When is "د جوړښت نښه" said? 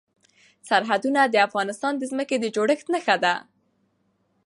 2.39-3.15